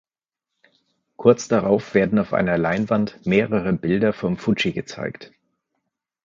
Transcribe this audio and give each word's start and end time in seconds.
Kurz 1.15 1.47
darauf 1.47 1.93
werden 1.93 2.17
auf 2.17 2.33
einer 2.33 2.57
Leinwand 2.57 3.23
mehrere 3.23 3.71
Bilder 3.73 4.13
vom 4.13 4.35
Fuji 4.35 4.71
gezeigt. 4.71 5.31